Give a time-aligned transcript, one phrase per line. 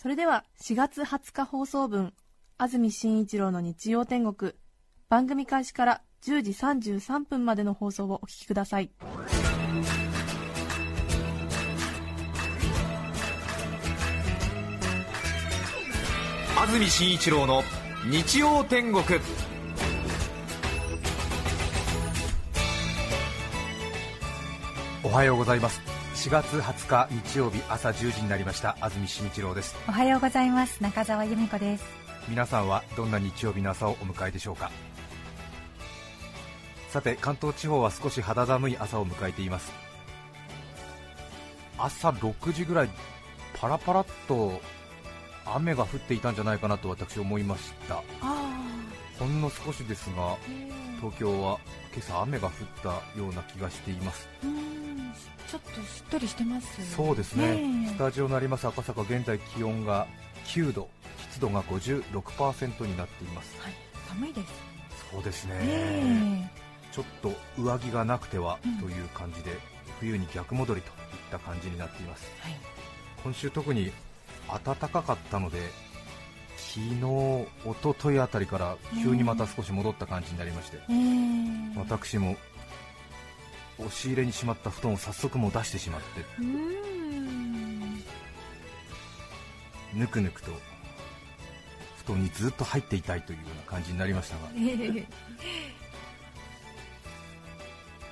[0.00, 2.14] それでは4月20日放送分
[2.56, 4.52] 安住紳一郎の日曜天国
[5.08, 8.92] 番組開始から10時33分までの放送をお聞きください。
[16.56, 17.64] 安住紳一郎の
[18.08, 19.02] 日曜天国。
[25.02, 25.97] おはようございます。
[26.18, 28.76] 4月20日日曜日朝10時になりました。
[28.80, 29.76] 安住紳一郎です。
[29.88, 30.82] おはようございます。
[30.82, 31.84] 中澤由美子です。
[32.28, 34.72] 皆さんはどんな日曜日の朝をお迎えでしょうか？
[36.88, 39.72] さて関東地方は少し肌寒い朝を迎えています。
[41.78, 42.90] 朝6時ぐらい
[43.54, 44.60] パラパラっと
[45.46, 48.02] 雨が降っていたんじゃないかなと私思いました。
[49.20, 50.36] ほんの少しですが
[50.96, 51.60] 東京は
[51.94, 54.28] 今朝雨が降ったような気がしています。
[54.42, 54.67] うん
[55.50, 57.86] ちょっとしっとりしてますそうですね。
[57.88, 58.66] スタジオのあります。
[58.66, 60.06] 赤坂現在気温が
[60.46, 60.88] 9度
[61.30, 63.60] 湿度が56%になっています。
[63.60, 63.72] はい。
[64.08, 64.52] 寒いです。
[65.10, 65.54] そうですね。
[65.58, 66.52] ね
[66.92, 68.78] ちょっと上着がなくてはうん。
[68.78, 69.52] という感じで、
[70.00, 70.94] 冬に逆戻りといっ
[71.30, 72.30] た感じになっています。
[72.40, 72.52] はい。
[73.22, 73.92] 今週特に
[74.64, 75.58] 暖かかったので
[76.56, 76.96] 昨日、
[77.64, 80.92] 一昨日あたりから急にまた少し戻った感じになりまして、え。
[80.92, 82.36] ー、私も
[83.78, 86.24] 押し入れにしまった布団を早速もう出してしまって。
[89.94, 90.50] ぬくぬくと
[92.04, 94.42] 布団にずっと入っていたいというような感じになりましたが。
[94.54, 95.06] えー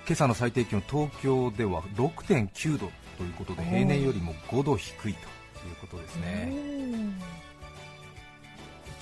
[0.09, 5.17] 今朝の最低気温東京では6.9度ということで平年よりも5度低いという
[5.81, 6.53] ことですね。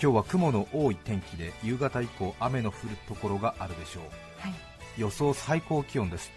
[0.03, 4.03] 今日は雲の多い天気で夕方以降雨の降るところがあるでしょう。
[4.41, 4.55] はい。
[4.97, 6.31] 予想最高気温です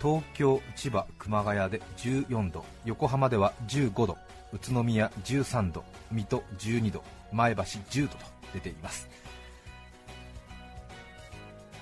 [0.00, 4.16] 東京、千葉、熊谷で14度横浜では15度
[4.52, 8.18] 宇都宮13度水戸12度前橋10度と
[8.54, 9.08] 出ています。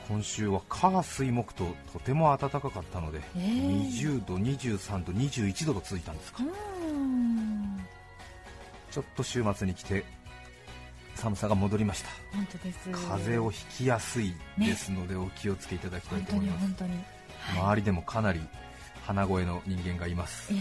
[0.08, 6.42] 今週は火水木ととても暖かかったので、えー20度、23度、21度と続いたんですか。
[8.92, 10.04] ちょっと週末に来て
[11.16, 12.08] 寒さが戻りました。
[12.32, 12.90] 本当です。
[12.90, 16.62] 風邪をひきやすいですので、お気をつけいただきたいと思います。
[16.62, 16.90] に本当に。
[16.92, 17.15] はい
[17.54, 18.40] 周りでもかなり
[19.06, 20.52] 鼻声の人間がいます。
[20.52, 20.58] ええ。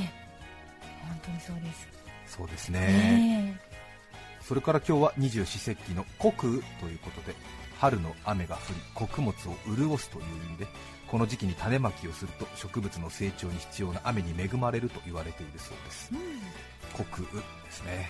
[1.07, 1.87] 本当にそうです。
[2.27, 7.35] そうですね、えそれから今日は二十四節気の穀雨ということで
[7.79, 10.67] 春の雨が降り穀物を潤すという意味で
[11.07, 16.11] この時期に種まきをすると植物の成長に必要な雨に恵まれると言われているそうです。
[16.13, 17.05] えうん。
[17.05, 18.09] 穀雨ですね。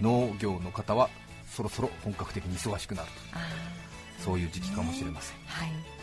[0.00, 1.10] 農業の方は
[1.46, 3.36] そろそろ本格的に忙しくなるあ
[4.18, 5.36] とそういう時期かもしれません。
[5.36, 6.01] ーはい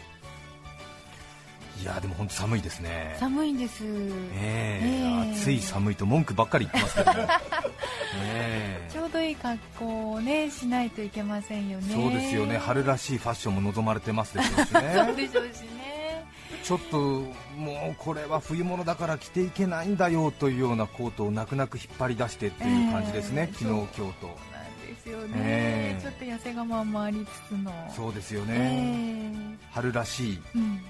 [1.82, 3.16] いやーでも本当寒いですね。
[3.20, 3.84] 寒いんです。
[3.84, 3.90] ね
[4.34, 5.32] えええ。
[5.34, 7.12] 暑い寒いと文句ばっかり言ってますけど
[8.22, 11.94] ねちょうどいい格好をねしないといけませんよね。
[11.94, 12.58] そうですよね。
[12.58, 16.26] 春らしいファッションも望まれてますでしょうし そうねでしょうしね。
[16.64, 16.98] ちょっと
[17.58, 24.50] もうこれは冬物だから着ていけないんだよというようなコートを泣く泣く引っ張り出してっていう感じですね、ええ昨日、今日と。
[24.90, 26.02] ですよね、ええ。
[26.02, 27.72] ちょっと痩せ我慢もありつつの。
[27.96, 29.58] そうですよえね、え。
[29.72, 30.42] 春らしい。
[30.56, 30.82] うん、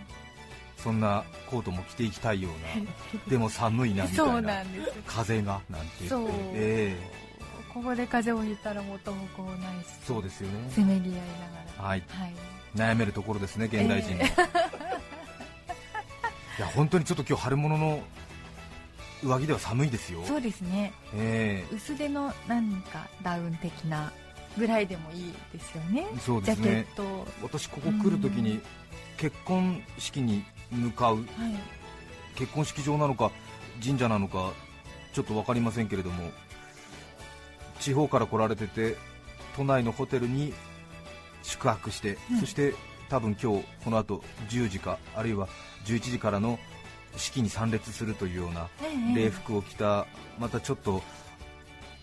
[0.83, 2.51] そんなコートも着ていきたいよう
[2.81, 2.85] な
[3.27, 4.91] でも寒いなみたそういななんです。
[5.05, 6.07] 風がなんて。
[6.09, 6.95] 言って、え。
[7.73, 9.87] ここで風邪をひいたら元も子もないし。
[10.01, 10.69] えそうですよね。
[10.69, 11.23] せめぎ合いなが
[11.77, 11.83] ら。
[11.83, 12.03] はい。
[12.07, 12.33] はい。
[12.75, 14.15] 悩めるところですね現代人。
[14.15, 14.25] の、 い
[16.59, 18.01] や本当にちょっと今日春物の
[19.23, 20.23] 上着では寒いですよ。
[20.25, 20.93] そうですね。
[21.13, 24.11] え薄手の何かダウン的な
[24.57, 26.07] ぐらいでもいいですよね。
[26.15, 27.27] えそうですジャケッねト。
[27.41, 28.61] 私ここ来るときに
[29.17, 31.17] 結婚式に向かう。
[31.17, 31.25] はい。
[32.35, 33.31] 結婚式場なのか
[33.83, 34.53] 神社なのか
[35.13, 36.31] ちょっと分かりませんけれども
[37.79, 38.95] 地方から来られてて
[39.57, 40.53] 都内のホテルに
[41.43, 42.39] 宿泊して、うん。
[42.39, 42.73] そして
[43.09, 45.47] 多分今日この後10時かあるいは
[45.85, 46.59] 11時からの
[47.17, 50.05] 式に参列するというようなええ礼服を着た
[50.37, 51.01] またちょっと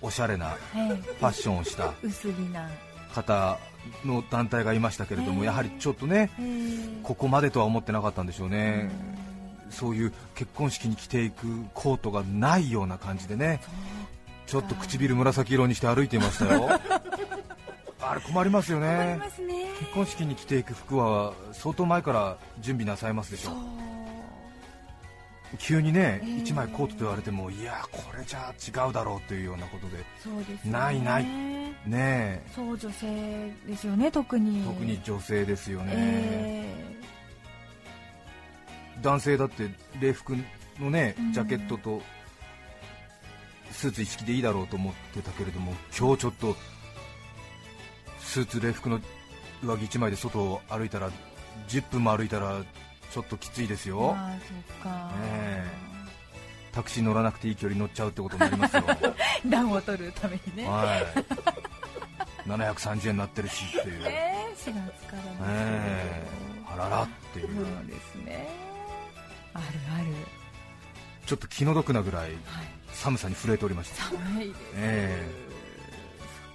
[0.02, 1.94] おしゃれなええファッションをした。
[2.02, 2.68] 薄着な、
[3.14, 3.58] 方
[4.04, 5.46] の団体がいましたけれども、ええ。
[5.46, 7.02] やはりちょっとねええ。
[7.02, 8.90] ここまでとは思ってなかったんでしょうね、
[9.70, 13.60] そういう結婚式に着ていくコートがないような感じでね、
[14.46, 16.68] ちょっと唇紫色にして歩いていましたよ、
[18.00, 18.86] あれ困りますよね。
[18.86, 19.20] ね。
[19.78, 23.50] 結婚式に着ていく服は相当前から準備なさいますでしょ。
[23.50, 23.95] そう
[25.58, 30.72] 急にね、えー1枚コートと言われてもいやこれじゃ違うだろうというようなことでそうですね。
[30.72, 31.24] ないない。
[31.86, 34.64] ねそう女性ですよね特に。
[34.64, 36.96] 特に女性ですよね、え
[39.02, 39.70] 男性だって
[40.00, 40.34] 礼服
[40.80, 41.32] のねうん。
[41.32, 42.02] ジャケットと
[43.70, 46.56] スーツ一式でいいだろうと思ってたけれども今日ちょっと
[48.20, 49.00] スーツ礼服の
[49.62, 51.10] 上着1枚で外を歩いたら
[51.68, 52.62] 10分も歩いたら
[53.12, 54.36] ちょっときついですー、よ、まあそ
[54.74, 55.64] っか、え。
[56.72, 58.84] タクシー乗らなくていい距離乗っちゃうってことになりますよ。
[59.46, 60.66] 暖を取るためにね。
[60.68, 62.48] はい。
[62.48, 65.36] 730円になってるしっていう、えー、4月からですけど、え。
[65.46, 66.26] え
[66.68, 68.48] あららっていう、そうですね。
[69.54, 69.64] ある
[69.96, 70.06] ある。
[71.24, 72.32] ちょっと気の毒なぐらいはい。
[72.92, 74.60] 寒さに震えておりました寒いです。
[74.76, 75.26] え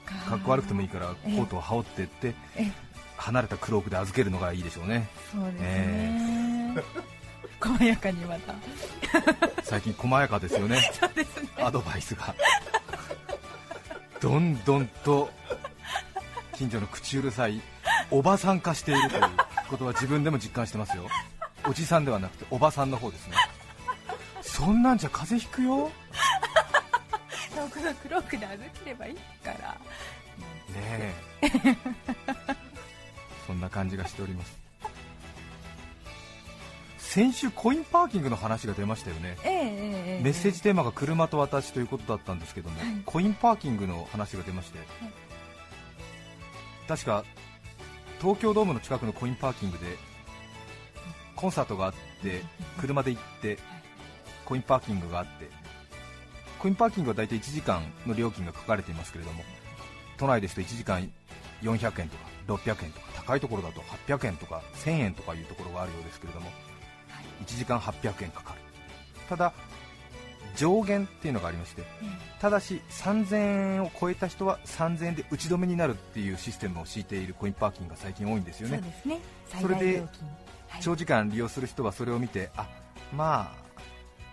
[0.07, 0.29] え。
[0.29, 2.35] かっこ悪くてもいいからコートを羽織ってって。
[2.55, 2.90] ええ
[3.21, 5.07] 離れたクロークで預けるのがいいでしょうね。
[5.31, 6.75] そうですね、
[7.61, 8.55] 細やかにまた。
[9.63, 10.81] 最近細やかですよね。
[11.57, 12.33] アドバイスが。
[14.19, 15.29] どんどんと
[16.55, 17.59] 近所の口うるさい
[18.11, 19.23] おばさん化しているという
[19.67, 21.07] ことは自分でも実感してますよ。
[21.67, 23.35] おじさんではなくておばさんの方ですね。
[24.41, 25.91] そんなんじゃ風邪ひくよ。
[27.55, 29.77] 遠くのクロークで歩ければいいから。
[30.73, 32.61] ねえ
[33.51, 34.57] そんな感じがしております。
[36.97, 39.35] 先週コインパーキングの話が出ましたよね。
[39.43, 40.23] ええええええ。
[40.23, 42.87] メッセージテーマが車と私ということだったんですけども、はい。
[43.05, 44.79] コインパーキングの話が出まして、
[46.87, 47.25] 確か
[48.21, 49.97] 東京ドームの近くのコインパーキングで
[51.35, 52.41] コンサートがあって
[52.79, 53.57] 車で行って
[54.45, 55.49] コインパーキングがあって
[56.59, 59.43] コインパーキングは大体1時間の料金が書かれていますけれども
[60.17, 61.11] 都内ですと1時間
[61.61, 66.47] 400円とか600円とか高いところだと800円とか1000円とかいうところがあるようですけれども
[67.45, 68.61] 1時間800円かかる。
[69.29, 69.53] ただ
[70.55, 71.83] 上限っていうのがありまして
[72.39, 78.77] ただし3000円を超えた人は3000円で打ち止めになるっていうシステムを敷いているコインパーキングが最近多いんですよね。
[78.77, 79.19] そうですね。
[79.61, 80.03] それで
[80.81, 82.67] 長時間利用する人はそれを見てあ
[83.15, 83.61] まあ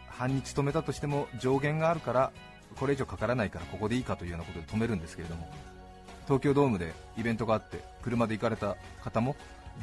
[0.08, 2.32] 半日止めたとしても上限があるから
[2.76, 5.48] これ以上かからないからここでいいかというようなことで止めるんですけれども
[6.28, 9.34] 東京ドームでイベントがあって車で行かれた方も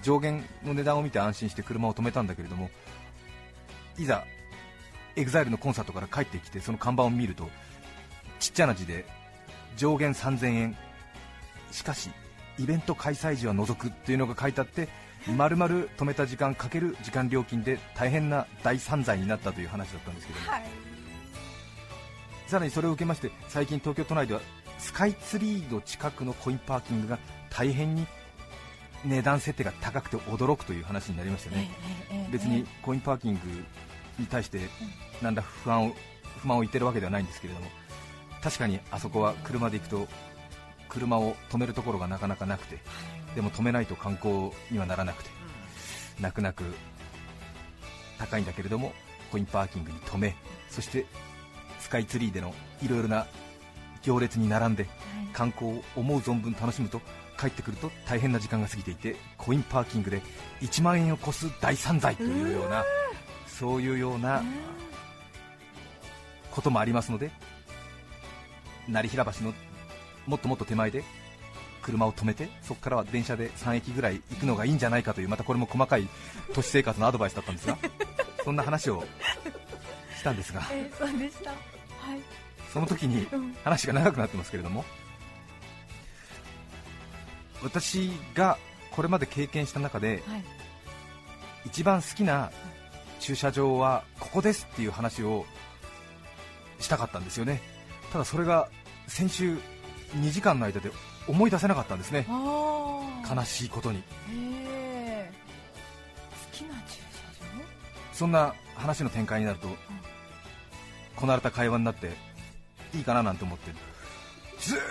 [0.03, 2.69] 上限の値段を見て安心して車を止めたんだけれども
[3.97, 4.23] いざ
[5.15, 7.49] EXILE のコンサートから帰ってきてその看板を見ると
[8.39, 9.05] ちっちゃな字で
[9.75, 10.77] 上限3000円。
[11.71, 12.09] しかし
[12.57, 14.87] イベント開催時は除くっていうのが書いてあって
[15.35, 20.63] 丸々止めた時間かける時間料金で大変な大散財になったという話だったんですけども、はい。
[22.47, 24.41] さらにそれを受けまして最近東京都内では
[24.77, 27.19] スカイツリーの近くのコインパーキングが
[27.49, 28.05] 大変に
[29.05, 31.69] 値段設定が高くて驚くという話になりましたね、
[32.31, 33.39] 別にコインパーキング
[34.19, 34.61] に対して
[35.21, 35.95] 何ら不安を
[36.41, 37.67] 不満を言ってるわけではないんですけれども
[38.41, 40.07] 確かにあそこは車で行くと
[40.89, 42.79] 車を止めるところがなかなかなくて
[43.35, 45.29] でも止めないと観光にはならなくて
[46.19, 46.63] 泣く泣く
[48.17, 48.93] 高いんだけれども
[49.31, 50.35] コインパーキングに止め
[50.69, 51.05] そして
[51.79, 53.27] スカイツリーでのいろいろな
[54.05, 54.87] 行列に並んで
[55.33, 57.01] 観光を思う存分楽しむと
[57.39, 60.21] 帰ってくると大変な時間が過ぎていてコインパーキングで
[60.61, 62.85] 1万円を超す大散財というような
[63.47, 64.41] そういうような
[66.51, 67.31] こともありますので
[68.87, 69.53] 成平橋の
[70.27, 71.03] もっともっと手前で
[71.81, 76.07] 車を止めてそこからは電車で3駅ぐらい行くのがいいんじゃないかというまたこれも細かい
[76.53, 77.77] 都市生活のアドバイスだったんですが
[78.43, 79.03] そんな話を
[80.17, 80.61] したんですが。
[80.71, 81.49] ええそうでした。
[81.51, 82.45] はい
[82.75, 83.55] その時にうん。
[83.63, 84.83] 話が長くなってますけれども。
[87.63, 88.57] 私が
[88.91, 90.43] これまで経験した中ではい。
[91.65, 92.51] 一番好きな
[93.21, 95.45] 駐車場はここですっていう話を
[96.81, 97.61] したかったんですよね。
[98.11, 98.67] ただそれが
[99.07, 99.57] 先週
[100.17, 100.91] 2時間の間で
[101.29, 102.27] 思い出せなかったんですね。
[102.29, 103.99] 悲しいことに。
[103.99, 105.31] へえ
[106.51, 107.15] 好きな駐車
[108.11, 109.69] そんな話の展開になると
[111.15, 112.24] こなれた会話になって
[112.95, 113.71] いいかななんて思って
[114.59, 114.81] ずーっ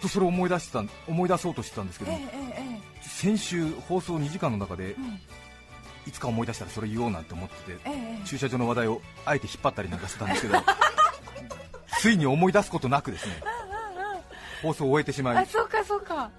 [0.00, 2.30] とそれを思い出してた思い出そうとしてたんですけど場えええ
[2.76, 5.20] え先週放送2時間の中でええうん。
[6.06, 10.54] いつか思い出したらそれ言おうなんて思っててえ駐車場の話題をあえて引っ張ったりなんかしてたんですけど
[12.00, 13.42] ついに思い出すことなくですね
[14.62, 16.30] 放送を終えてしまいあそうかそうか。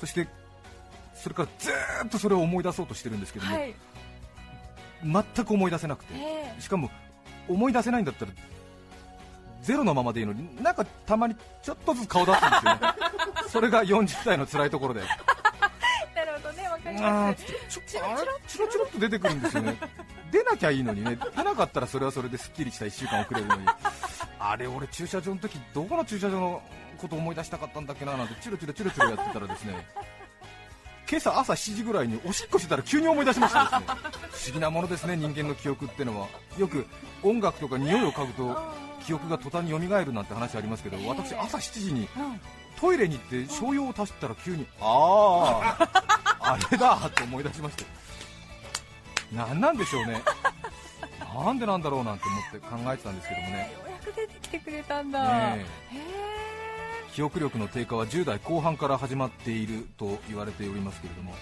[0.00, 0.26] そして
[1.14, 3.74] それからずーっとそれを思い出そうとしてるんですけども、はい。
[5.04, 6.60] 全く思い出せなくてええ。
[6.60, 6.90] しかも
[7.48, 8.32] 思い出せないんだったら
[9.62, 12.80] ゼロのままでいいのになんかたまにちょっとずつ顔出すんですよね。
[13.48, 15.00] それが40代の辛いところで。
[15.00, 15.06] な
[16.24, 17.44] るほどねわかります。
[17.68, 18.26] ちょあれ？
[18.46, 19.78] チロチロっと出てくるんですよね。
[20.30, 21.18] 出なきゃいいのにね。
[21.36, 23.66] 出なかったらそれはそれですっきりした1週間遅れるのに。
[24.38, 26.62] あれ俺駐車場の時どこの駐車場の
[26.98, 29.86] こと思い出したかったんだっけななんてチロチロチロチロやってたらですね。
[31.08, 33.86] 今朝朝7時ぐらいにおしっこしてたら急に思い出しましたですね。
[34.30, 36.28] 不思議なものですね人間の記憶ってのは。
[36.56, 36.86] よく
[37.22, 42.08] 音楽とか匂いを嗅ぐと記憶が途端に蘇るなんて話ありますけど私朝7時に
[42.80, 47.84] トイレに行って商用を足したら急にああ あれだと思い出しまして。
[49.32, 50.22] 何なんでしょうね。
[51.34, 53.72] なんでなんだろうなんて思って考えてたんですけどもね。
[53.72, 55.66] ようやく出てきてくれたんだ、ね
[57.12, 61.34] 記憶力の低下は10代後半から始まっていると言われておりますけれども。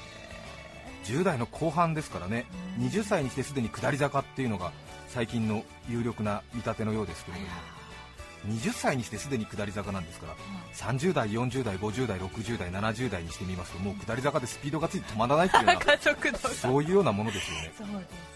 [1.04, 2.46] 10代の後半ですからね。
[2.78, 4.72] 20歳にしてすでに下り坂っていうのが
[5.08, 7.48] 最近の有力な見立てのようですけれども
[8.46, 10.34] 20歳にしてすでに下り坂なんですから
[10.74, 15.80] 30代、40代、50代、60代、70代にしてみますともう下り坂でスピードがついて止まらないっていうような
[16.54, 17.72] そういうようなものですよね。
[17.76, 18.28] そうですね。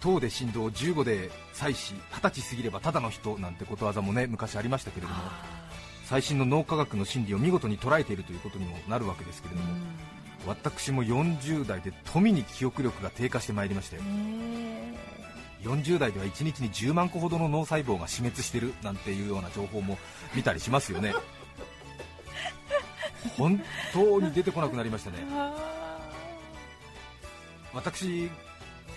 [0.00, 5.20] 10で振動15で妻子20歳過ぎればただの人なんてことわざもね昔ありましたけれども
[6.06, 9.68] 最新の脳科学の真理を見事に捉えているということにもなるわけですけれども
[10.46, 13.98] 私も40代で富に記憶力が低下してまいりまして
[15.62, 19.98] 40代では1日に10万個ほどの脳細胞が死滅してるなんていうような情報も
[20.34, 21.12] 見たりしますよね。
[23.36, 25.18] 本当に出てこなくなりましたね。
[27.74, 28.30] 私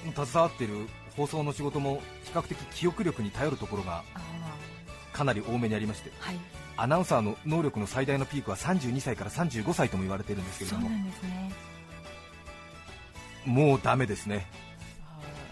[0.06, 4.04] の携わっている放送の仕事も比較的記憶力に頼るところが
[5.12, 6.12] かなり多めにありまして。
[6.20, 10.90] はいアナウンサーの能力の最大のピークは32歳から35歳とも言われているんですけれども。
[10.90, 11.14] ね
[13.46, 14.48] もうダメですね。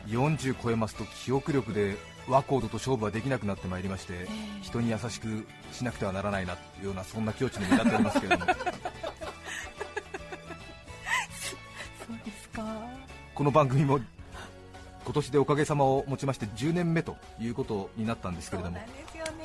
[0.08, 1.98] 40超えますと記憶力で
[2.28, 4.28] ワコードと勝負はできなくなってまいりまして、
[4.62, 8.54] 人に優しくしなくてはならないなというようなそんな境地に至っておりますけれども。
[8.54, 8.62] そ
[12.14, 12.64] うですか。
[13.36, 14.00] この番組も
[15.04, 18.80] 今年でおかげさまをもちまして10年目ということになったんですけれども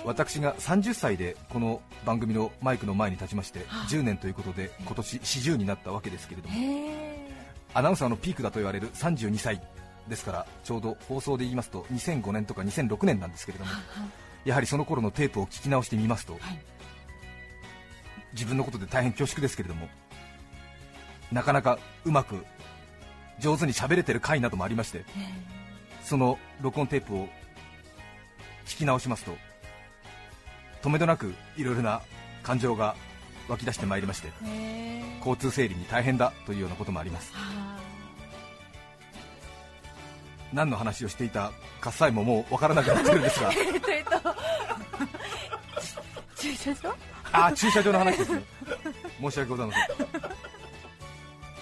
[0.06, 3.88] 私が30歳でこの番組のマイクの前に立ちましてはあ。
[3.88, 6.54] 10年ということで今年40になったわけですけれども
[7.74, 9.60] アナウンサーのピークだと言われる32歳
[10.08, 13.70] ですからちょうど放送で言いますと2005年とか2006年なんですけれども
[14.44, 16.40] やはりその頃のテープを聞き直してみますと、はい。
[18.32, 19.88] 自分のことで大変恐縮ですけれども
[21.32, 22.44] なかなかうまく
[23.40, 25.04] 上手に喋れてる回などもありまして
[26.04, 27.26] その録音テープを
[28.66, 29.32] 聞き直しますと
[30.86, 32.00] とめどなくいろいろな
[32.44, 32.94] 感情が
[33.48, 34.28] 湧き出してまいりまして
[35.18, 37.32] 交通整理に大変だというようなこともあります。
[37.34, 37.76] は
[40.52, 41.50] 何の話をしていた
[41.80, 43.50] かさえももう分からなくなってるんですが。
[46.38, 46.94] 駐車場？
[47.32, 48.44] あ駐車場の話ですね。
[49.20, 49.86] 申し訳ございません。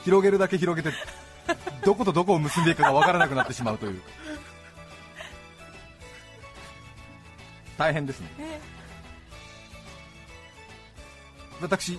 [0.05, 0.95] 広げるだけ広げて
[1.83, 4.03] どことどこを結んでいくかが分からなくなってしまうという。
[7.79, 8.29] 大変ですね
[11.61, 11.99] 私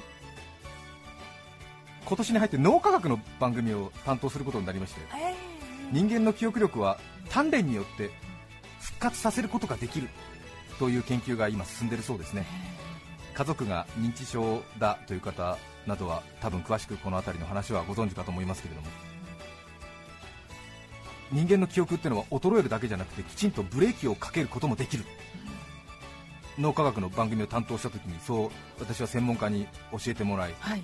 [2.06, 5.34] 今年に入って脳科学の番組を担当することになりましてえ
[5.92, 8.12] 人間の記憶力は鍛錬によって
[8.80, 10.10] 復活させることができる
[10.80, 12.46] という研究が今進んでいるそうですね。
[13.36, 18.88] 家族が認知症だという方などは多分詳しくこの辺りの話はご存知かと思いますけれども
[21.32, 25.04] 人間の記憶っていうのは衰えるだけじゃなくてきちんとブレーキをかけることもできる
[26.58, 30.84] 脳科学の番組を担当した時にそう私は専門家に教えてもらいはい。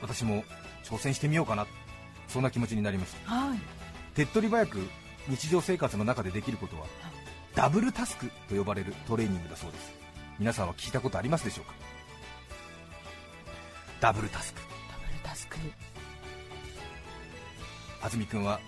[0.00, 0.44] 私も
[0.84, 1.66] 挑戦してみようかな
[2.28, 3.32] そんな気持ちになりました。
[3.32, 3.58] はい。
[4.14, 4.78] 手っ取り早く
[5.28, 6.86] 日常生活の中でできることは
[7.54, 9.92] ダブルタスクと呼ばれるトレーニングだそうです。
[10.38, 11.72] 皆さんは聞いたことありますでしょうか？
[14.00, 14.60] ダブルタスク。
[14.60, 14.66] ダ
[15.06, 15.56] ブルタスク。
[18.02, 18.58] 安住君は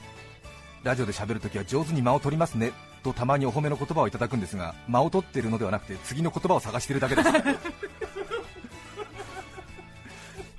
[0.84, 2.72] ラジオで喋るときは上手に間を取りますね
[3.04, 7.28] とたまにお褒めの言葉をいただくんですが間を取っているのではなくて次の言葉を探しているだけです。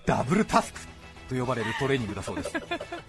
[0.05, 0.79] ダブルタスク
[1.27, 2.53] と呼ばれるトレーニングだそうです。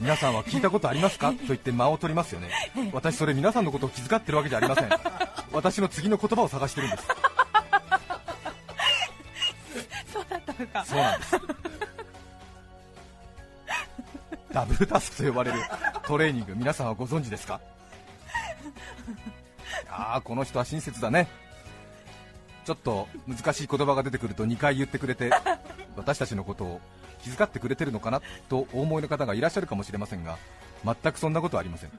[0.00, 1.33] 皆さんは聞いたことありますか？
[1.33, 2.50] と言って間を取りますよね。
[2.93, 4.88] 私それ皆さんのことを気遣ってるわけじゃありません。
[5.52, 7.05] 私の次の言葉を探してるんです。
[10.12, 10.85] そうだったのか。
[10.87, 11.37] そうなんです。
[14.52, 15.59] ダブルタスクと呼ばれる
[16.07, 17.61] トレーニング皆さんはご存知ですか？
[19.88, 21.28] ああこの人は親切だね。
[22.64, 25.30] ちょっと難しい言葉が出てくると2回言ってくれて
[25.96, 26.80] 私たちのことを
[27.22, 30.36] 気遣ってくれてるのかなとお思いの方がいらっしゃるかもしれませんが
[30.84, 31.90] 全くそんなことはありません。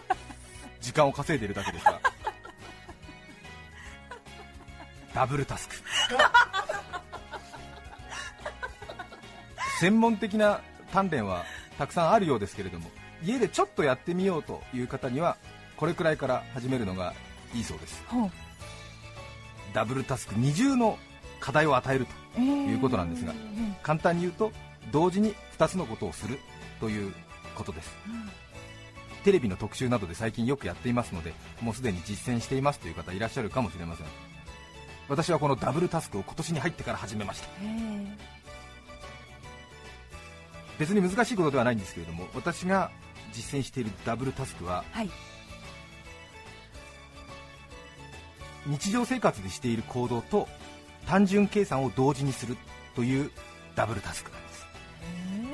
[0.82, 1.98] 時間を稼いでいるだけですが
[5.14, 5.76] ダブルタスク。
[9.80, 10.60] 専門的な
[10.92, 11.44] 鍛錬は
[11.78, 12.90] たくさんあるようですけれども
[13.22, 15.36] 家でちょっとやってみようという方には
[15.76, 17.12] これくらいから始めるのが
[17.54, 18.02] いいそうです。
[19.72, 20.98] ダブルタスク二重の
[21.40, 23.34] 課題を与えるといいうことなんですが
[23.82, 24.52] 簡単に言うと
[24.90, 26.38] 同時に2つのことをする
[26.80, 27.12] という
[27.54, 27.94] ことです。
[29.24, 34.06] テレビの特集などで最近よくやっていますのでもうすでに実践していますという方いらっしゃるかもしれません。
[35.08, 37.48] 私はこのダブルタスクを今年に入ってから始めました。
[40.78, 42.90] 別に難しいことではないんですけれども私が
[43.32, 45.10] 実践しているダブルタスクははい
[48.66, 50.48] 日常生活でしている行動と
[51.06, 52.56] 単純計算を同時にする
[52.94, 53.30] という
[53.74, 54.66] ダブルタスクなんです。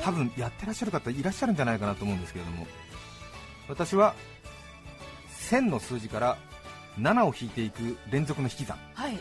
[0.00, 2.66] 多分やってらっしゃる方いらっしゃるんじゃないかなと思うんですけれども
[3.68, 4.14] 私は
[5.50, 6.38] 1000の数字から
[6.98, 8.78] 7を引いていく連続の引き算。
[8.94, 9.18] はい。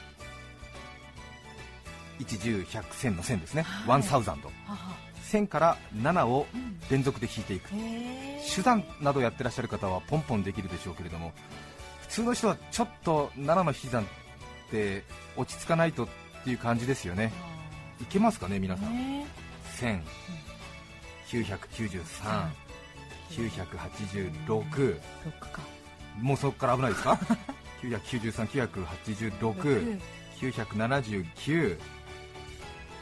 [2.19, 4.01] 1 1 0 1 0 0 1000の1000ですね、はい。
[4.01, 4.77] 1000はは。
[5.31, 6.79] 1000から7をうん。
[6.89, 7.69] 連続で引いていく。
[7.69, 8.55] へー。
[8.55, 11.31] 手段などやってらっしゃる方はポンポンできるでしょうけれども
[11.69, 11.70] 普
[12.11, 14.05] 通の人はちょっと7の引き算っ
[14.69, 15.03] て
[15.37, 16.07] 落ち着かないとっ
[16.43, 17.31] ていう感じですよね。
[18.01, 18.93] いけますかね皆さん。
[18.93, 19.25] ね。
[21.27, 22.49] 10993
[23.31, 24.99] 986ロック
[25.47, 25.61] か。
[26.19, 27.17] もうそこから危ないですか
[27.81, 28.47] ？993、
[29.31, 30.01] 986、
[30.41, 31.77] 979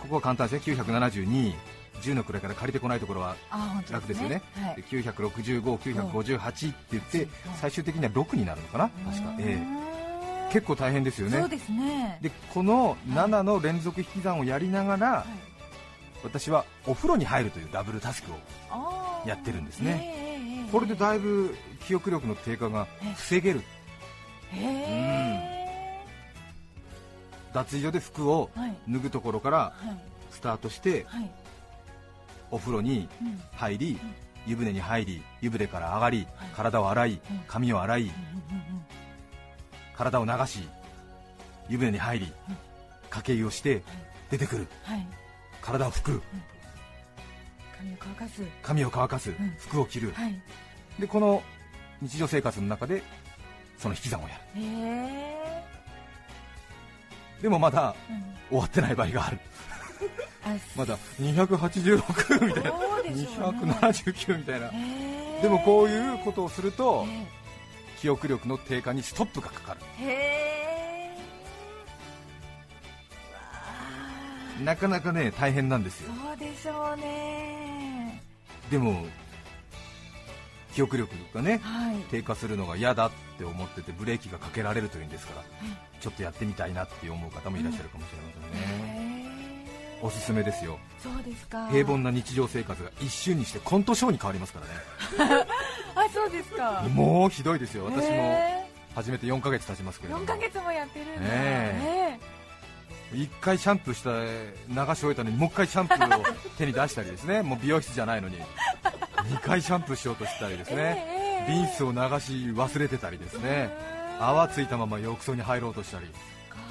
[0.01, 0.75] ここは簡単ですね。
[0.75, 1.53] 972
[1.99, 3.35] 10の位から借りてこないところは
[3.91, 4.75] 楽ですよね、はい。
[4.75, 7.29] で965、958って言ってうん。
[7.55, 9.75] 最終的には6になるのかな、確か、ええ。
[9.75, 11.47] え結構大変ですよね。
[11.47, 12.19] ね。
[12.21, 15.25] でこの7の連続引き算をやりながら、はい。
[16.23, 18.35] 私はお風呂に入るというダブルタスクを
[19.25, 20.01] やってるんですね。
[20.03, 21.55] ええええこれでだいぶ
[21.87, 23.61] 記憶力の低下が防げる。
[24.51, 25.59] へえ
[27.53, 28.77] 脱衣所で服をはい。
[28.87, 30.09] 脱ぐところからはい。
[30.31, 31.31] スタートしてはい
[32.51, 33.41] お風呂にうん。
[33.55, 33.99] 入り
[34.45, 36.49] 湯船に入り湯船から上がりはい。
[36.55, 37.19] 体を洗いうん。
[37.47, 38.11] 髪を洗い
[39.95, 40.67] 体を流し
[41.67, 42.33] 湯船に入り
[43.03, 43.83] 掛け湯をして
[44.31, 44.67] 出てくる。
[45.61, 46.21] 体を拭く。
[47.77, 48.41] 髪を乾かす。
[48.61, 49.29] 髪を乾かす。
[49.31, 49.55] ん。
[49.57, 50.11] 服を着る。
[50.13, 50.41] はい。
[50.99, 51.41] でこの
[52.01, 53.03] 日常生活の中で
[53.77, 54.61] その引き算をやる。
[57.41, 58.23] でもまだうん。
[58.49, 59.39] 終わってない場合がある。
[59.68, 59.68] あ
[60.75, 62.71] まだ286みたいな。
[62.71, 63.59] そうでしょうね。
[63.73, 64.71] 279みたいな。
[65.41, 67.27] でもこういうことをするとえ
[67.99, 69.79] 記憶力の低下にストップがかかる。
[74.63, 76.11] なかなかね大変なんですよ。
[76.11, 78.21] あそうでしょうね。
[78.69, 79.05] でも
[80.73, 81.95] 記憶力がねはい。
[82.11, 85.43] 低下するのが嫌だって思っててブレーキがかけられるというんですから
[86.01, 88.98] ちょっとやってみたいなって思う方もいらっしゃるかもしれませんね、
[90.01, 90.79] おすすめですよ。
[91.01, 91.67] そうですか。
[91.69, 94.59] 平凡な日常生活が一瞬にしてコントショーに変わりますか
[95.17, 95.45] らね。
[95.95, 96.83] あそうですか。
[96.93, 97.85] もうひどいですよ。
[97.85, 100.23] 私もへ始めて4ヶ月経ちますけども。
[100.23, 101.21] 4ヶ月もやってるんだ。
[101.21, 102.19] え。
[103.13, 106.23] 1回シャンプーした流し終えたのにもう1回シャンプーを
[106.57, 107.41] 手に出したりですね。
[107.43, 108.37] もう美容室じゃないのに。
[108.37, 111.05] 2回シャンプーしようとしたりですね。
[111.07, 113.69] ええリンスを流し忘れてたりですね。
[114.19, 116.05] 泡ついたまま浴槽に入ろうとしたり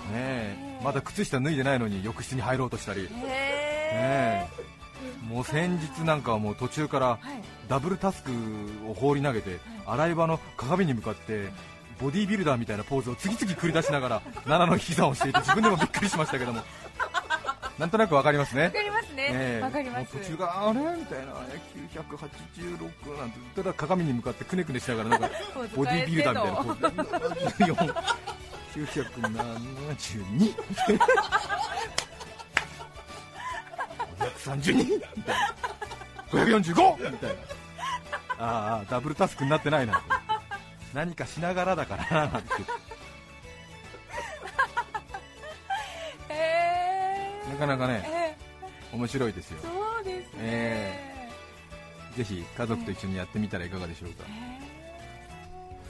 [0.08, 0.78] ね。
[0.80, 3.02] えまだ靴下脱いでないのに浴室に入ろうとしたり。
[3.02, 4.48] ね
[5.28, 7.18] もう先日なんかはもう途中からはい。
[7.68, 8.30] ダブルタスク
[8.88, 11.48] を放り投げて洗い場の鏡に向かって
[12.00, 16.62] ボディービルダーみたいなポーズを次々繰り出しながら 7の引き算をしていて自分でもびっくりしましたけども。
[17.78, 18.64] なんとなくわかりますね。
[18.64, 19.28] わかりますね。
[19.30, 19.62] ええ。
[19.62, 20.12] わかります。
[20.18, 20.80] 途中からあれ？
[20.98, 21.32] みたいな。
[21.94, 25.28] 986なんてたら鏡に向かってくねくねしながらなんか
[25.76, 27.62] ボディービルダーみたいなポーズ。
[27.62, 27.94] 74
[28.86, 30.54] 972
[34.38, 35.34] 532みたいな
[36.30, 37.36] 545みたいな。
[38.40, 40.02] ああダブルタスクになってないな。
[40.94, 42.48] 何かしながらだからななんて。
[47.50, 48.36] なかなかねえ
[48.92, 49.58] 面白いですよ。
[49.62, 50.38] そうですね。
[50.42, 51.18] え
[52.16, 54.24] ぜひ家族と一緒にやってみたらいかがでしょうか、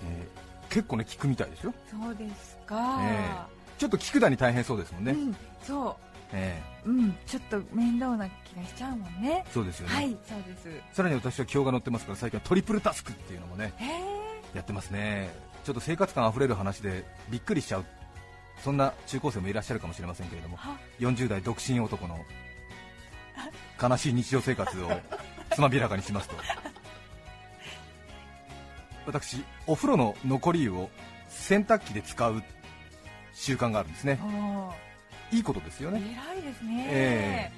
[0.05, 1.75] えー結構ね聞くみたいですよ。
[1.91, 2.99] そうですか。
[3.03, 5.97] えちょっと聞くだに大変そうですもんね、うんそ
[6.33, 9.45] えううんちょっと面倒な気がしちゃうもんね。
[9.49, 10.69] ーそうですよね、はいそうです。
[10.93, 13.73] さらに私は今日が乗ってますから最近はトリプルタスクっていうのもね
[14.55, 15.31] やってますね。
[15.65, 17.85] ちょっと生活感あふれる話でびっくりしちゃう
[18.63, 22.19] そんな中高生もいらっしゃるかもしれませんけれどもは40代独身男の
[23.81, 24.91] 悲しい日常生活を
[25.55, 26.37] つまびらかにしますと
[29.09, 30.91] 私お風呂の残り湯を
[31.29, 32.43] 洗濯機で使う
[33.33, 34.21] 習慣があるんですね。
[35.33, 36.03] いいことですよね。
[36.13, 36.87] 偉いですね。
[36.91, 37.53] え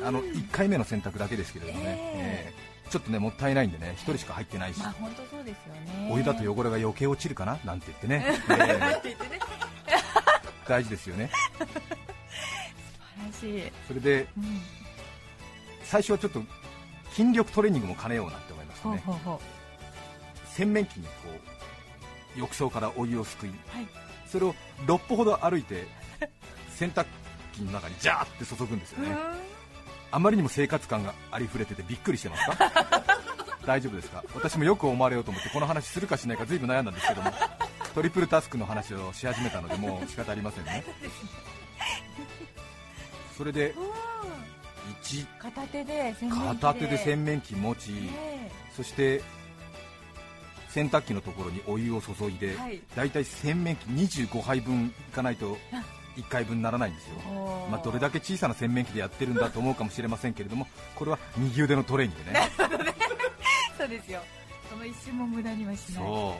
[0.00, 0.06] うん。
[0.06, 1.84] あの1回目の選択だけですけれどもね、
[2.16, 2.52] ええ。
[2.88, 6.10] ーちょっとねもったいないんでね1人しか入ってないし、まあ本当そうですよね。
[6.12, 7.58] お湯だと汚れが余計落ちるかな？
[7.64, 9.40] なんて言ってね、 えなんーて言ってね。
[10.66, 11.30] 大事ですよね。
[11.56, 11.64] 素
[13.40, 14.60] 晴らしい、それでうん、
[15.84, 16.42] 最初はちょっと
[17.12, 19.02] 筋力トレーニングも兼ねようなって思いましたね。
[19.06, 19.40] ほうほうほ
[20.56, 21.10] 洗面器にこ
[22.36, 23.86] う浴槽からお湯をすくい、はい。
[24.28, 24.54] それを
[24.86, 25.86] 6歩ほど歩いて
[26.76, 27.06] 洗濯
[27.52, 29.16] 機の中にジャーって注ぐんですよう、ね、
[30.10, 32.72] あまりにも生活感がありふれててびっくりしてますか？
[33.66, 34.22] 大丈夫ですか？
[34.34, 37.32] 私もよく思われようと思ってこの話するかしないかずいぶん悩んだんですけども
[37.94, 40.84] トリプルタスクの話をし始めたのでもう仕方ありませんね。
[43.38, 43.84] それでうん
[45.02, 46.60] 1片手で洗面器で。
[46.60, 48.50] 片手で洗面器持ちえ。
[48.76, 49.22] そして
[50.74, 52.80] 洗濯機のところにお湯を注いで、はい。
[52.96, 55.56] だいたい洗面器25杯分いかないと
[56.16, 57.14] 1回分ならないんですよ。
[57.70, 62.50] まあ、どれだけ小さな洗面器でやってるんだと思うかもしれませんけれどもこれは右腕のトレーニングね。
[63.78, 64.20] そうですよ。
[64.68, 66.02] その一瞬も無駄にはしない。
[66.02, 66.38] は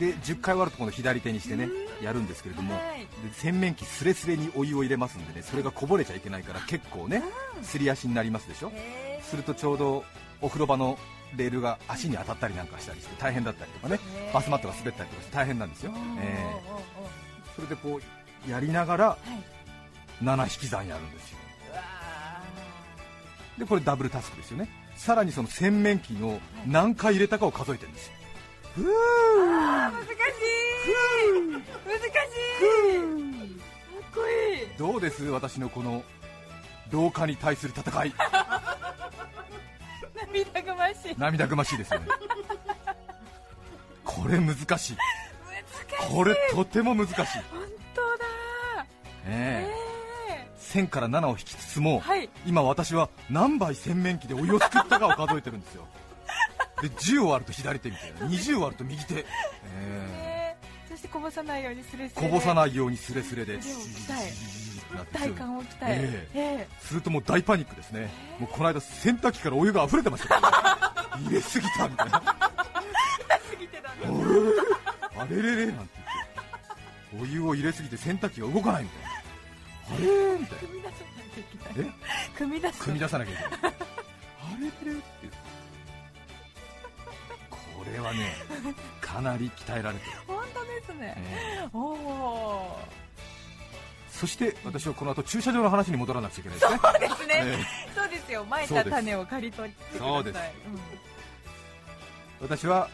[0.00, 1.68] で10回終わると今度左手にしてね
[2.02, 3.00] やるんですけれども、はい。
[3.00, 7.22] で洗面器すれすれにお湯を入れますんでねそれがこぼれちゃいけないから結構ね
[7.60, 8.72] すり足になりますでしょ。
[9.20, 10.04] するとちょうど
[10.40, 10.98] お風呂場の
[11.36, 13.98] レールが足に当たったりなんかしたりして大変だったりとかね
[14.32, 16.82] バスマットが滑ったりとかして大変なんですよ、えおーー
[17.56, 18.00] それでこ
[18.46, 21.38] うやりながらはい7引き算やるんですよ。
[23.58, 24.68] でこれダブルタスクですよね。
[24.96, 28.12] さらにその洗面器の何回入れたかを数えてるんですよ。
[28.76, 28.88] ふーー
[29.92, 30.08] 難しい。
[31.52, 32.10] 難しい。
[32.10, 32.22] か
[34.08, 34.78] っこいい。
[34.78, 35.24] どうです？
[35.26, 36.02] 私のこの
[36.90, 38.12] 老化に対する戦い
[40.42, 41.14] 涙ぐましい。
[41.16, 42.06] 涙ぐましいですよね。
[44.04, 44.66] これ難しい。
[44.68, 44.96] 難しい。
[46.12, 47.26] これとても難しい、本
[47.94, 48.24] 当だ。
[49.26, 49.70] ええ。
[49.70, 52.28] え1000から7を引きつつも、はい。
[52.46, 55.86] 今私は何杯洗面器でお湯をすくったかを数えてるんですよ。
[56.82, 58.26] で10割ると左手みたいな。
[58.26, 59.24] 20割ると右手、え
[59.80, 60.56] え。
[60.88, 63.54] そしてこぼさないようにするえこぼさいないようにスレスレで。
[63.54, 63.62] 腕
[64.94, 75.90] なって体幹を鍛えええするともう大パニックですねもうこの間洗濯機からお湯が溢れてましたから、ね、入れすぎたみたいなえ過ぎてたあれれれなんて
[77.12, 79.14] 言ってお湯を入れすぎて洗濯機が動かないみたいな
[79.94, 83.50] あれみたいな組み出さないといけないえ組み出す組み出さなきゃいけない
[84.44, 85.54] あれれれって
[87.50, 87.58] こ
[87.92, 88.32] れはね
[89.00, 92.78] かなり鍛えられてる、本当ですねええおお
[94.14, 96.78] そして私はこの後駐車場の話に戻らなくちゃいけないですね。
[96.80, 97.58] そうですね、え
[97.94, 98.44] そうですよ。
[98.44, 100.08] まいた種を刈り取ってください。
[100.08, 100.38] そうです。
[100.38, 100.40] ん
[102.40, 102.88] 私は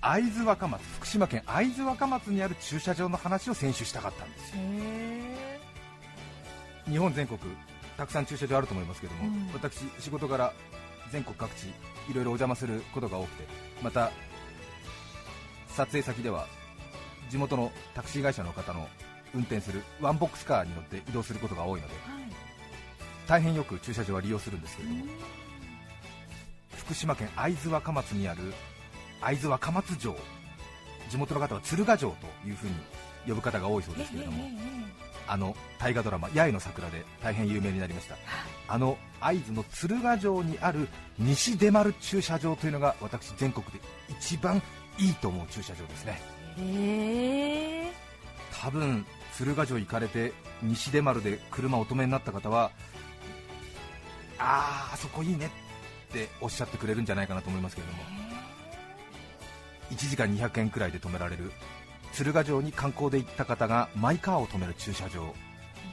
[0.00, 4.62] 会津若松福島県会津若松にある駐車場の話を先週したかったんですよ。
[4.62, 5.60] へ
[6.88, 7.38] 日本全国
[7.98, 9.50] たくさん駐車場あると思いますけども、うん。
[9.52, 10.52] 私仕事柄
[11.12, 13.44] 全国各地いろいろお邪魔することが多くて
[13.82, 14.12] また
[15.68, 16.46] 撮影先では
[17.28, 18.88] 地元のタクシー会社の方の
[19.34, 22.22] 運転するワンボックスカーに乗って移動することが多いのでえはい。
[23.26, 25.04] 大変よく駐車場は利用するんですけれども
[26.76, 28.40] 福島県会津若松にある
[29.20, 30.16] 会津若松城
[31.08, 32.74] 地元の方は鶴ヶ城というふうに
[33.28, 34.48] 呼ぶ方が多いそうですけれども
[35.28, 38.16] あの大河ドラマ「八重の桜」で大変有名になりました。
[38.66, 40.88] あの会津の鶴ヶ城にある
[41.18, 44.62] 西出丸駐車場というのが私全国で一番
[44.98, 46.20] いいと思う駐車場ですね。
[46.58, 47.92] ええ
[48.52, 49.06] 多分
[49.40, 52.70] 鶴ヶ城行かれて西出丸で車お止めになった方は
[54.36, 58.02] あーあそこいいねっておっしゃってくれるんじゃないかなと思いますけれども。
[59.90, 61.52] 1時間200円くらいで止められる
[62.12, 65.34] 鶴ヶ城に観光で行った方がマイカーを止める駐車場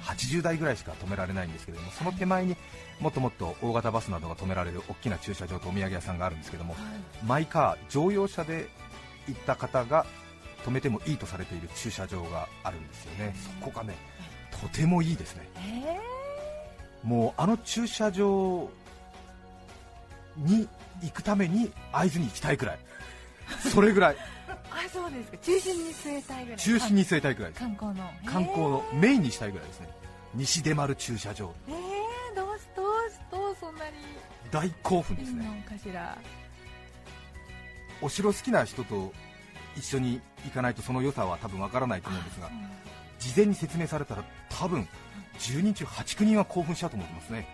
[0.04, 2.58] 80台ぐらいしか止められないんですけれどもその手前に
[3.00, 6.76] もっともっと大型バスなどが止められる大きな駐車場とお土産屋さんがあるんですけども
[7.26, 8.68] マイカー乗用車で
[9.28, 10.06] 行った方が
[10.64, 13.34] 止めてもいいとされている駐車場があるんですよね。
[13.62, 13.96] そこがね
[14.52, 15.48] とてもいいですね。
[15.58, 16.00] え
[17.04, 18.70] もうあの駐車場
[20.36, 20.68] に
[21.02, 22.80] 行くために会津に行きたいくらい。
[23.72, 24.18] それぐらい。
[24.70, 25.38] あそうですか。
[25.38, 28.12] 中心に据えたいぐらい中心に据えたいくらい観光の。
[28.26, 29.90] 観光のメインにしたいぐらいですね。
[30.34, 31.54] 西出丸駐車場。
[31.68, 33.92] えー、えー、どうしどうしどうそんなに
[34.52, 35.46] 大興奮ですね。
[35.46, 36.18] のかしら。
[38.02, 39.12] お城好きな人と
[39.78, 42.50] 一緒に行かないとその良さは多分わからないと思うんですが
[43.20, 44.88] 事前に説明されたら多分
[45.40, 47.40] 10人中8、9人は興奮しちゃうと思いますね。
[47.40, 47.48] ね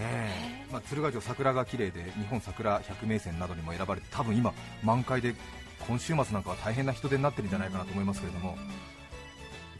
[0.00, 0.66] え。
[0.72, 5.34] まあ、鶴ヶ城桜が綺麗で日本桜百名線などにも選ばれて多分今満開で
[5.86, 8.56] 今週末なんかは大変な人手になってるんじゃないかなと思いますけれども、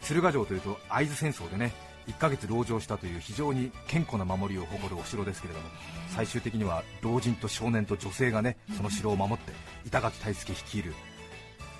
[0.01, 1.73] 鶴ヶ城というと会津戦争でね
[2.07, 5.65] 1ヶ月籠城したという非常に健康な守りを誇るお城ですけれども
[6.09, 9.51] 最終的には老人と少年と女性がねその城を守って
[9.85, 10.93] 板垣退助率いる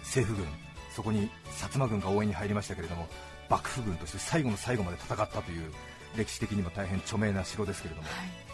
[0.06, 0.48] 政府軍
[0.96, 3.08] そこに薩摩軍が応援に入りましたけれども
[3.50, 5.72] 幕府軍として最後の最後まで戦ったという
[6.16, 8.08] 歴史的にも大変著名な城ですけれども、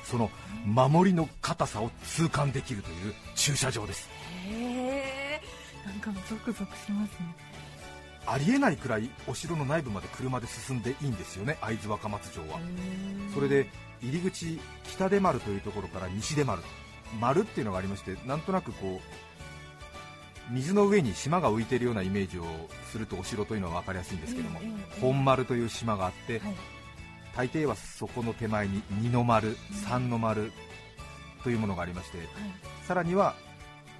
[0.03, 0.31] その
[0.65, 4.09] 守りの硬さを痛感できるという駐車場です。
[4.47, 5.41] へえ
[5.85, 7.35] なんかゾクゾクしますね。
[8.25, 12.59] ありえないくらいお城の内部まで車で進んでいいんですよね会津若松城は。
[13.33, 13.67] それで
[14.01, 16.61] 入り口北出丸というところから西出丸。
[17.19, 19.30] 丸っていうのがありましてなんとなくこう
[20.51, 22.45] 水の上に島が浮いているようなイメージを
[22.91, 24.59] するとお城というのは分かりやすいんですけども、
[24.99, 26.55] 本丸という島があって、はい。
[27.35, 30.51] 大抵はそこの手前に二の丸、三の丸
[31.43, 32.17] というものがありまして、
[32.85, 33.35] さらには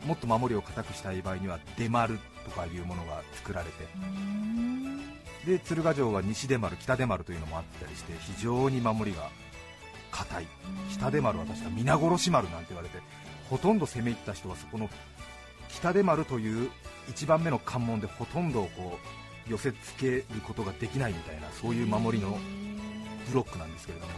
[0.06, 3.88] もっと守りを固くしたい場合には出丸とかいうものが作られて
[5.46, 9.30] で鶴ヶ城は西出丸、北出丸というのもあったりして非常に守りが
[10.12, 10.48] 硬い、
[10.92, 13.00] 北出丸は確か皆殺し丸なんて言われて
[13.50, 14.90] ほとんど攻め入った人はそこの
[15.76, 16.70] 北出丸という
[17.10, 19.00] 一番目の関門でほとんどこ
[19.48, 22.38] う寄せつけることができないみたいなそういう守りの
[23.30, 24.14] ブロックなんですけれども。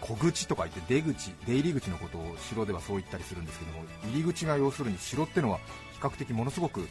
[0.00, 5.58] 小口とか言って出口出入り口のことを城ではそう言ったりするんですけども入り口が要するに城ってのは
[5.92, 6.88] 比較的ものすごく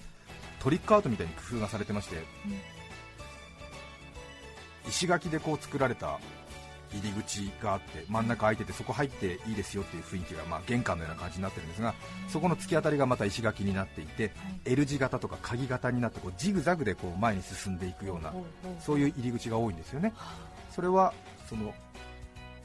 [0.60, 2.18] トリックアウトみたいに工夫がされてまして、
[4.88, 6.20] 石垣でこう作られた
[6.94, 11.94] 入り口があって真ん中空いててそこ入っていいですよっていう雰囲気が、まあ、玄関のような感じになってるんですが
[12.28, 14.32] そこの突き当たりがまた石垣になっていて
[14.66, 18.34] L 字型とか鍵型になってこうジグザグでこう前に進んでいくような
[18.80, 20.14] そういう入り口が多いんですよね。
[20.72, 21.14] それは
[21.48, 21.74] その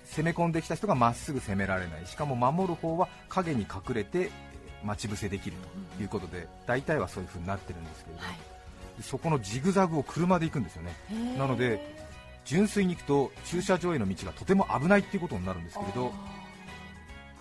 [0.05, 2.07] 攻め込んできた人がまっすぐ攻められない。
[2.07, 4.31] しかも守る方は影に隠れてえー
[4.85, 5.57] 待ち伏せできる
[5.97, 8.23] ということで大体はそういう風になってるんですけれど、
[8.99, 10.95] でそこのジグザグを車で行くんですよね。
[11.39, 12.04] なので
[12.45, 16.13] 純粋に行くと駐車場への道がとても危ないっていうことになるんですけれど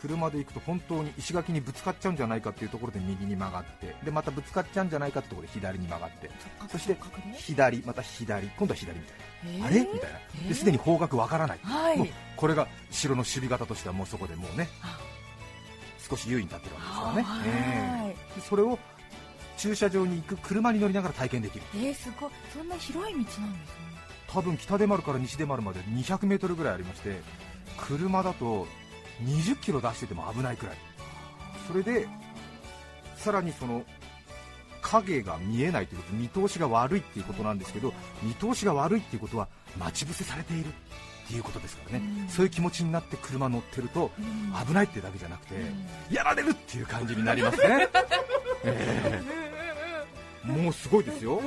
[0.02, 6.30] 車で行くと本当に石垣にぶつかっちゃうんじゃないかっていうところで右に曲がってでまたぶつかっちゃうんじゃないかってところで左に曲がって
[6.70, 6.98] そして
[7.38, 9.66] 左また左今度は左みたいな。
[9.66, 10.12] あれみたい
[10.44, 10.50] な。
[10.50, 11.98] ですでに方角わからない、はい。
[11.98, 14.68] もうこれが城の守備型としてはもうそこでもうね
[16.00, 18.40] 少し優位に立ってるわけですからね、はいええ。
[18.40, 18.78] でそれを
[19.58, 21.66] 駐車場に行く車に乗りながら体験できる。
[21.76, 22.32] えー、すごい。
[22.54, 23.93] そんな広い道なんですね
[24.34, 27.22] 多分北出丸から西出丸まで 200m ぐらいありまして
[27.78, 28.68] 車だと
[29.24, 30.76] 20キロ出してても危ないくらい。
[31.68, 32.08] それで
[33.16, 33.84] さらにその
[34.82, 42.28] 影が見えないということ見通しが悪いっていうことなんですけど見通しが悪いっていうことは待ち伏せされているっていうことですからね、うん。
[42.28, 44.66] そういう気持ちになって車乗ってるとうん。
[44.68, 45.56] 危ないっていうだけじゃなくて、
[46.12, 47.88] やられるっていう感じになりますね、
[48.66, 49.43] え え
[50.44, 51.42] もうすごいですよ、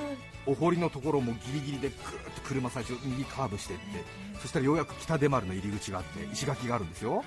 [0.46, 3.84] お堀のところもギリギリでぐーっと車最初右カーブしていって、
[4.40, 7.24] そしたらようやく北出丸の入り口があって石垣があるんですよ。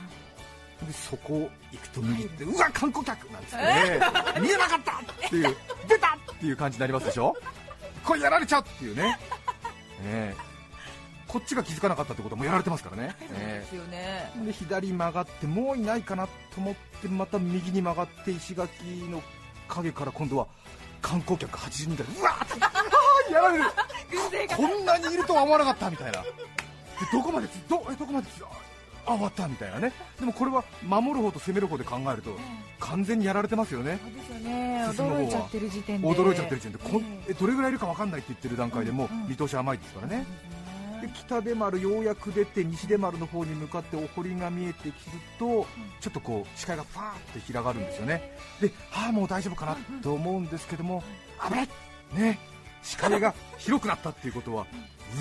[0.88, 4.00] でそこ行くと右って、うわ観光客なんですね、
[4.42, 4.94] 見えなかった
[5.28, 5.56] っていう
[5.88, 7.36] 出たっていう感じになりますでしょ。
[8.04, 9.20] これやられちゃうっていうね、
[10.04, 10.50] ええ。
[11.28, 14.32] こっちが気づかなかったってことはもうやられてますからね、ええですよね。
[14.46, 18.72] で左曲がってもういないかなと思ってまた右に曲がって石垣
[19.12, 19.22] の
[19.68, 20.48] 影から今度は
[21.02, 22.66] 観光客80人ぐらいうわーって。
[22.66, 22.72] あ
[23.30, 23.64] ーやられる。
[24.56, 26.22] こんなにいるとは思わなかったみたいな。
[26.22, 26.28] で
[27.12, 28.44] どこまでつどえどこまでつ
[29.06, 29.92] あ終わったみたいなね。
[30.20, 32.38] でもこれは守る方と攻める方で考えると
[32.80, 34.00] 完全にやられてますよね。
[34.04, 34.86] そうですよね。
[34.96, 35.22] 進む方は。
[35.22, 36.08] 驚いちゃってる時点で。
[36.08, 36.78] 驚いちゃってる時点で。
[36.78, 37.34] こんええ。
[37.34, 40.26] どれぐらいいるか分かんないって言ってる段階でもううんうん見通し甘いですからね。
[40.28, 40.59] え
[41.02, 44.94] で北出丸ようやく出て西出丸の方に向かってお堀が見えてくる
[45.38, 45.66] と
[46.02, 48.38] ちょっとこう視界がファーって広がるんですよね。
[48.62, 51.04] でああもう大丈夫かなと思うんですけども
[51.48, 51.70] 危ない
[52.14, 52.40] ね。
[52.82, 54.66] 視界が広くなったっていうことは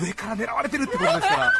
[0.01, 1.51] 上から狙われてるってことですから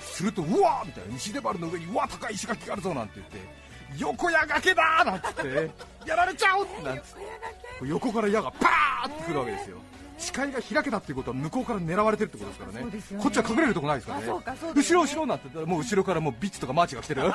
[0.00, 1.12] するとうわーみたいな。
[1.14, 5.70] 西出丸の上にうわ高い石垣があるぞなんて言って横矢崖だなんつって
[6.06, 9.78] やられちゃうなんつって横から矢がパーってくるわけですよ
[10.18, 12.90] 視界が開けたっていうことは向こうから狙われてるってことですからね。
[12.90, 13.22] ね。
[13.22, 14.26] こっちは隠れるとこないですからね。
[14.26, 14.32] ね。
[14.74, 17.28] 後ろ後ろなんて言ったらもう後ろからもうビッチとかマーチが来てる ダ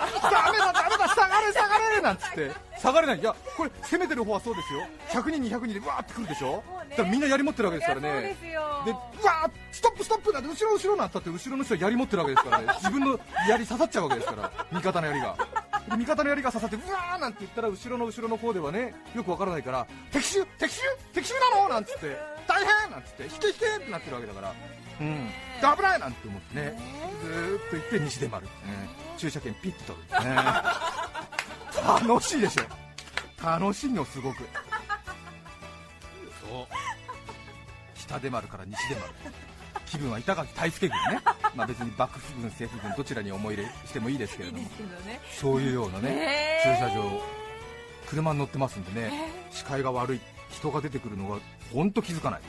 [0.52, 2.52] メだダメだ下がれ下がれなんつって。
[2.80, 3.20] 下がれない。
[3.20, 4.82] いやこれ攻めてる方はそうですよ。
[5.10, 6.58] 100人200人でわーってくるでしょ。
[6.58, 6.64] ね。
[6.92, 8.36] だからみんな槍持ってるわけですからね。
[8.42, 12.68] でわーストップストップなんて後ろ後ろなんてって後ろの人は槍持ってるわけですからね。
[12.80, 15.36] 自分の槍刺さっちゃうわけですから味方の槍が。
[15.90, 20.82] で味方の槍が刺さってうわーなんて言ったら後ろの後ろの方ではねよくわからないから敵襲敵襲
[21.14, 21.70] 敵襲なの？
[21.70, 22.18] なんつって
[22.48, 24.54] 大変なんつって引け引けってなってるわけだから
[25.02, 25.28] うん。
[25.28, 26.80] で危ないなんて思ってね
[27.22, 29.18] ずーっと行って西出丸、うん。
[29.18, 30.36] 駐車券ピッと取る、ね。
[32.08, 32.64] 楽しいでしょ。
[33.44, 34.38] 楽しいのすごく。
[34.40, 34.44] そ
[36.64, 36.68] う
[37.96, 39.14] 北出丸から西出丸。
[39.86, 41.22] 気分は板垣大輔軍ね、
[41.56, 45.20] まあ、別に幕府軍、政府軍どちらに思い入れしてもいいですけれども、けどね。
[45.40, 47.22] そういうようなね、駐車場、
[48.08, 49.12] 車に乗ってますんでね、
[49.52, 50.22] 視界が悪い、
[50.54, 51.40] 人が出てくるのが
[51.74, 52.42] 本当気づかない、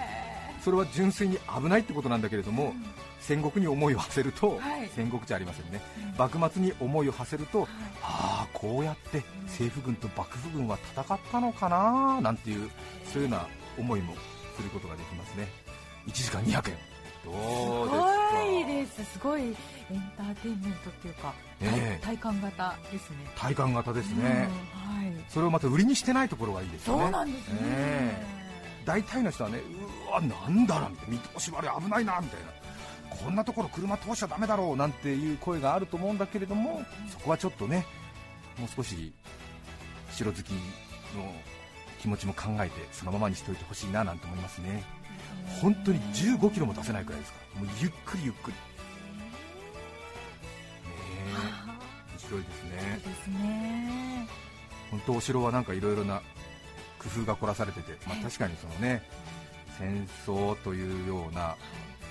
[0.63, 2.73] それは純粋に危ないってことなんだけれども、
[3.21, 4.91] 戦国に思いを馳せると、はい。
[4.95, 5.81] 戦国じゃありませんね、
[6.19, 7.67] 幕末に思いを馳せると、
[8.03, 12.71] ああ、こうやって政府軍と幕府軍は戦ったのかななんていう、
[13.13, 13.47] そういうような
[13.79, 14.15] 思いも
[14.57, 15.49] することができますね。
[16.07, 16.94] 1時間200円
[17.25, 19.05] どうですかいです。
[19.13, 19.55] すごいエン
[20.17, 22.05] ターテインメントっていうか、ええ。
[22.05, 23.17] 体感型ですね。
[23.37, 24.49] 体感型ですね、
[24.85, 25.13] うんはい。
[25.29, 27.03] それをまた売りにしてないところがいいですよね。
[27.03, 28.27] そうなんですね、え
[28.85, 29.61] 大体の人はね
[30.09, 32.65] うわなんだなんて見通し悪い危ないなみたいな。
[33.17, 37.87] こんなところ車通しちゃダメだろうなんていう声があると思うんだけれどもそこはちょっとね
[38.59, 39.13] もう少し
[40.11, 40.57] 城好きの
[42.01, 44.83] 気持ちも考えてそのままにしておいてほしいななんて思いますね
[45.61, 48.53] 本当に15キロも出せないくらいですからもうゆっくりゆっくり。
[48.53, 48.61] ね
[51.29, 51.35] え
[52.13, 53.01] 面白いですね。
[53.05, 54.29] ですね。
[54.91, 56.23] 本当お城はなんかいろいろな
[56.99, 59.03] 工夫が凝らされてて、まあ、確かにそのね
[59.79, 61.57] 戦争というような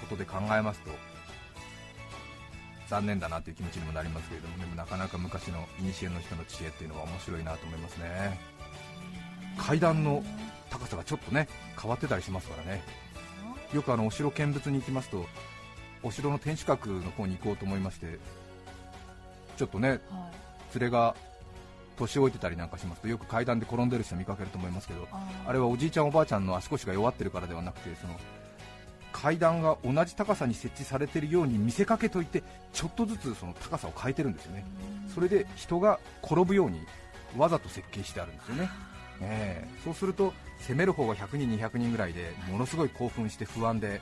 [0.01, 0.91] ことで考えますと
[2.89, 8.39] 残念だなという気持ちにもなりますけれどもでもなかなか昔の古の人の知恵っていうのは面白いなと思いますね。
[9.57, 10.23] 階段の
[10.69, 11.47] 高さがちょっとね
[11.79, 12.81] 変わってたりしますからね
[13.73, 15.25] よくあのお城見物に行きますと
[16.03, 18.19] お城の天守閣の方に行こうと思いまして
[19.57, 19.99] ちょっとねはい。
[20.79, 21.15] 連れが
[21.95, 25.07] 年老いてたりなんかしますとよく階段で転んでる人見かけると思いますけど
[25.45, 28.19] あれはおじいちゃんおばあちゃんの足腰が弱ってるからではなくてその
[29.11, 32.41] 階段が同じ高さに設置されているように見せかけといて
[32.73, 34.65] ちょっとずつその高さを変えてるんですよね。
[35.13, 36.81] それで人が転ぶように
[37.37, 38.69] わざと設計してあるんですよね、
[39.21, 39.81] ええ。
[39.83, 40.33] そうすると
[40.67, 43.99] 攻める方が100人200人ぐらいでものすごい興奮して不安で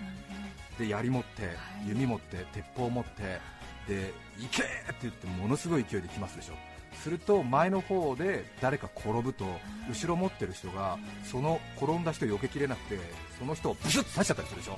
[0.80, 1.50] で槍持って
[1.86, 3.40] 弓持って鉄砲持って
[3.88, 6.54] で行けって言ってものすごい勢いで来ますでしょ。
[6.94, 9.46] すると前の方で誰か転ぶと
[9.90, 13.00] 後ろ持ってる人がその転んだ人を避けきれなくて
[13.40, 14.78] その人をブシュッと刺しちゃったりするでしょ。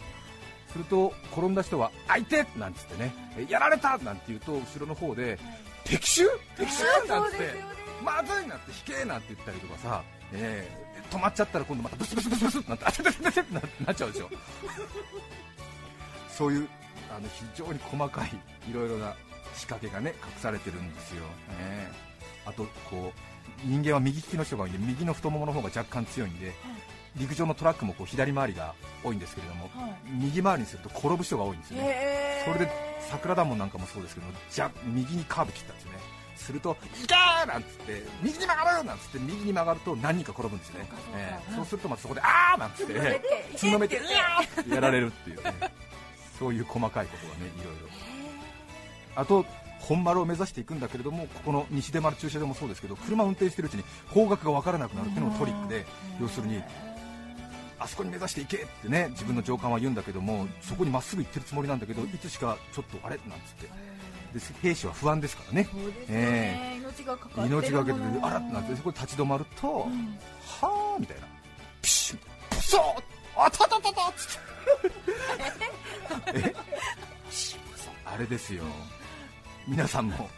[0.71, 2.45] すると転んだ人は相手！
[2.57, 3.97] なんつってねえやられた！
[3.99, 5.37] なんて言うと後ろの方で
[5.83, 6.23] 敵襲
[6.57, 6.83] 敵襲！
[7.07, 7.53] なんつって
[8.03, 8.47] まずい！
[8.47, 9.05] なんて引け！
[9.05, 10.67] なんて言ったりとかさ、え。
[10.79, 10.82] ー
[11.13, 14.29] 止まっちゃったら今度またブスブスブスブスってなってあててててってななっちゃうでしょ。
[16.27, 16.67] そういう
[17.15, 18.29] あの非常に細かい
[18.67, 19.13] いろいろな
[19.53, 21.21] 仕掛けがね隠されてるんですよ、
[21.59, 21.91] ね、
[22.43, 26.53] あとこう人間は右利きの人が多いんで右の太ももの方が若干強いんで、
[27.15, 28.73] 陸上のトラックもこう左回りが
[29.03, 29.93] 多いんですけれども、はい。
[30.09, 32.71] 右回りにすると転ぶ人が多いんですよね、それで
[33.11, 35.99] 桜田門なんかもそうですけどじゃ右にカーブ切ったんですよね
[36.35, 43.21] すると「いけー!」なんつって「右に曲がる!」なんつって右に曲がると何人か転ぶんですよねそうええそうするとまたそこで「あー!」なんつって
[43.57, 45.53] つんのめて「うわー!」ってやられるっていうね
[46.39, 47.87] そういう細かいことがねいろいろ
[49.15, 49.45] あと
[49.79, 55.85] 本丸を目指していくんだけれどもここの西出丸駐車場もそうですけど車を運転しているうちに方角が分からなくなるっていうのもトリックで
[56.21, 56.63] 要するに
[57.79, 63.17] あそこに目指していけってね自分の上官は言うんだけどもそこにまっすぐ行ってるつもりなんだけどいつしかちょっとあれ？
[63.27, 63.69] なんつって
[64.33, 65.67] で兵士は不安ですからね。
[65.71, 69.71] そうですよえね、命がか命がけでものあらってなってそこで立ち止まると、ん。
[69.71, 71.27] はあみたいな。
[71.81, 72.17] ピシッ
[72.49, 73.03] プソー
[73.35, 74.41] あたたたたっつっ
[76.33, 76.39] て。
[76.49, 76.55] え？
[78.05, 78.63] あれですよ。
[79.67, 80.29] 皆さんも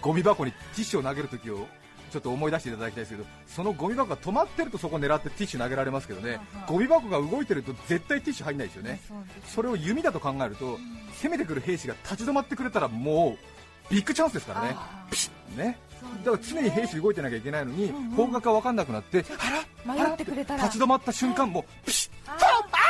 [0.00, 1.66] ゴミ箱にティッシュを投げるときを
[2.14, 9.00] ちょっと思い出していただきたいですけどそのゴミ箱が止まってるとそこ狙ってティッシュ投げられますけどねゴミ箱が動いてると絶対ティッシュ入んないですよね。
[9.46, 10.78] それを弓だと考えると
[11.20, 13.36] 攻めてくる兵士が立ち止まってくれたらも
[13.90, 14.76] うビッグチャンスですからね。
[15.10, 15.78] ピシッね。
[16.24, 19.50] だから常に兵士動いてなきゃいけないのに、方角が分かんなくなって、あ
[19.86, 20.64] ら迷ってくれたら。
[20.64, 22.12] 立ち止まった瞬間、もうピシッ。
[22.26, 22.84] あー。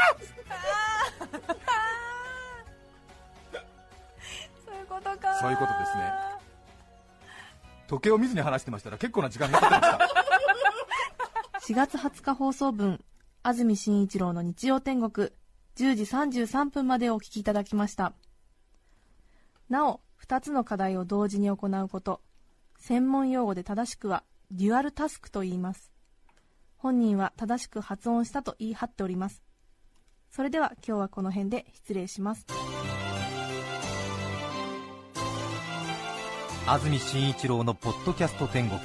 [4.65, 6.34] そういうことかそういうことですね
[7.87, 10.25] 時計を見ずに話してましたら結構な時間がかかってました。
[11.73, 13.05] 4月20日放送分、
[13.43, 15.31] 安住紳一郎の日曜天国、
[15.77, 18.13] 10時33分までお聞きいただきました。
[19.69, 22.23] なお、2つの課題を同時に行うこと、
[22.79, 25.91] 専門用語で正しくは、デュアルタスクと言います。
[26.77, 29.43] 本人は正しく発音したと言い張っております。
[30.31, 32.47] それでは今日はこの辺で失礼します。
[36.67, 38.81] 安住紳一郎のポッドキャスト天国。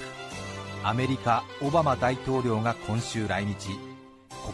[0.83, 3.69] アメリカオバマ大統領が今週来日。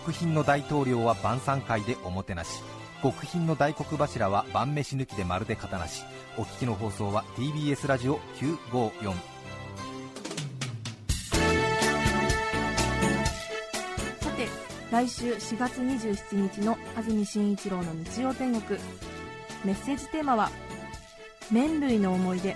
[0.03, 2.61] 国賓の大統領は晩餐会でおもてなし。
[3.01, 6.03] 国賓の大黒柱は晩飯抜きでまるで肩なし。
[6.37, 9.13] お聞きの放送は TBS ラジオ954
[14.21, 14.47] さて、
[14.91, 18.79] 来週4月27日の安住紳一郎の日曜天国。
[19.63, 20.51] メッセージテーマは
[21.51, 22.55] 「麺類の思い出」